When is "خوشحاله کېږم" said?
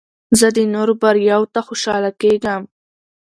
1.67-2.61